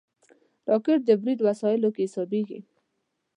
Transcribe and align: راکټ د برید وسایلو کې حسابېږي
راکټ 0.69 0.99
د 1.05 1.09
برید 1.21 1.39
وسایلو 1.47 1.89
کې 1.95 2.03
حسابېږي 2.07 2.59